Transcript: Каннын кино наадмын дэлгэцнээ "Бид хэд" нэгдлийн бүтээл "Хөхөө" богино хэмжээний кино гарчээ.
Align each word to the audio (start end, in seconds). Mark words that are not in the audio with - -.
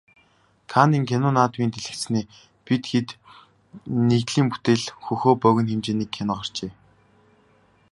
Каннын 0.71 1.03
кино 1.09 1.29
наадмын 1.33 1.69
дэлгэцнээ 1.73 2.25
"Бид 2.65 2.83
хэд" 2.91 3.09
нэгдлийн 4.09 4.47
бүтээл 4.51 4.83
"Хөхөө" 5.05 5.33
богино 5.43 5.69
хэмжээний 5.71 6.09
кино 6.15 6.33
гарчээ. 6.39 6.71